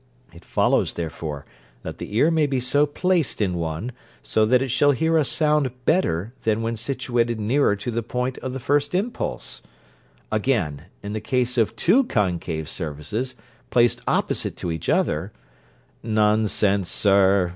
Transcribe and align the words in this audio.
It 0.33 0.43
follows, 0.43 0.93
therefore, 0.93 1.45
that 1.83 1.99
the 1.99 2.15
ear 2.15 2.31
may 2.31 2.47
be 2.47 2.59
so 2.59 2.87
placed 2.87 3.39
in 3.39 3.53
one, 3.53 3.91
as 4.23 4.33
that 4.49 4.63
it 4.63 4.69
shall 4.69 4.93
hear 4.93 5.15
a 5.15 5.23
sound 5.23 5.69
better 5.85 6.33
than 6.41 6.63
when 6.63 6.75
situated 6.75 7.39
nearer 7.39 7.75
to 7.75 7.91
the 7.91 8.01
point 8.01 8.39
of 8.39 8.51
the 8.51 8.59
first 8.59 8.95
impulse: 8.95 9.61
again, 10.31 10.85
in 11.03 11.13
the 11.13 11.21
case 11.21 11.55
of 11.55 11.75
two 11.75 12.03
concave 12.05 12.67
surfaces 12.67 13.35
placed 13.69 14.01
opposite 14.07 14.57
to 14.57 14.71
each 14.71 14.89
other' 14.89 15.31
'Nonsense, 16.01 16.89
sir. 16.89 17.49